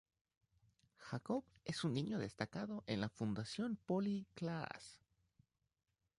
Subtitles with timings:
[0.97, 4.99] Jacob es un niño destacado en la Fundación Polly Klaas.